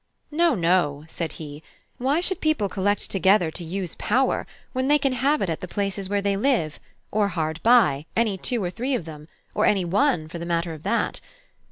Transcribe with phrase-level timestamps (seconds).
[0.31, 1.61] "No, no," said he.
[1.99, 5.67] "Why should people collect together to use power, when they can have it at the
[5.67, 6.79] places where they live,
[7.11, 10.73] or hard by, any two or three of them; or any one, for the matter
[10.73, 11.21] of that?